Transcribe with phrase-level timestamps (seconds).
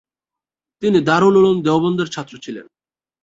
[0.81, 2.65] তিনি দারুল উলুম দেওবন্দের ছাত্র ছিলেন।